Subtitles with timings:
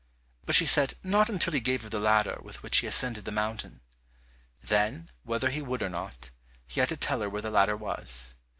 [0.47, 3.31] But she said not until he gave her the ladder with which he ascended the
[3.31, 3.81] mountain.
[4.59, 6.31] Then, whether he would or not,
[6.65, 8.33] he had to tell her where the ladder was.